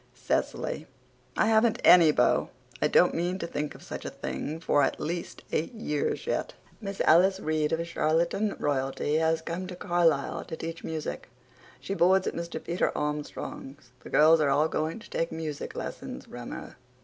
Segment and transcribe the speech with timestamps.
[0.15, 0.87] (CECILY:
[1.37, 2.49] "I haven't ANY beau!
[2.81, 6.53] I don't mean to think of such a thing for at least eight years yet!")
[6.81, 11.29] Miss Alice Reade of Charlottetown Royalty has come to Carlisle to teach music.
[11.79, 12.59] She boards at Mr.
[12.63, 13.91] Peter Armstrong's.
[13.99, 16.77] The girls are all going to take music lessons from her.